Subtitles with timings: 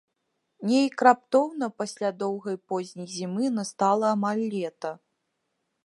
[0.69, 4.91] Неяк раптоўна пасля доўгай позняй зімы настала амаль лета.